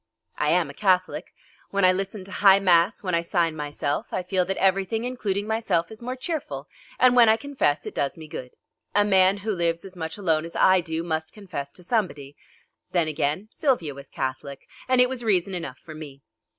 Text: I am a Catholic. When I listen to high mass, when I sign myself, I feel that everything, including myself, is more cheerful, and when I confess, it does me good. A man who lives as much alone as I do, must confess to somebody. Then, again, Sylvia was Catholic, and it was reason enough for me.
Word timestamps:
I 0.37 0.49
am 0.49 0.67
a 0.71 0.73
Catholic. 0.73 1.31
When 1.69 1.85
I 1.85 1.91
listen 1.91 2.23
to 2.23 2.31
high 2.31 2.57
mass, 2.57 3.03
when 3.03 3.13
I 3.13 3.21
sign 3.21 3.55
myself, 3.55 4.07
I 4.11 4.23
feel 4.23 4.45
that 4.45 4.57
everything, 4.57 5.03
including 5.03 5.45
myself, 5.45 5.91
is 5.91 6.01
more 6.01 6.15
cheerful, 6.15 6.67
and 6.97 7.15
when 7.15 7.29
I 7.29 7.37
confess, 7.37 7.85
it 7.85 7.93
does 7.93 8.17
me 8.17 8.27
good. 8.27 8.49
A 8.95 9.05
man 9.05 9.37
who 9.37 9.51
lives 9.53 9.85
as 9.85 9.95
much 9.95 10.17
alone 10.17 10.43
as 10.43 10.55
I 10.55 10.81
do, 10.83 11.03
must 11.03 11.33
confess 11.33 11.71
to 11.73 11.83
somebody. 11.83 12.35
Then, 12.91 13.07
again, 13.07 13.47
Sylvia 13.51 13.93
was 13.93 14.09
Catholic, 14.09 14.67
and 14.87 14.99
it 14.99 15.07
was 15.07 15.23
reason 15.23 15.53
enough 15.53 15.77
for 15.77 15.93
me. 15.93 16.23